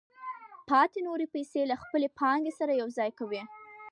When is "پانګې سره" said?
2.19-2.73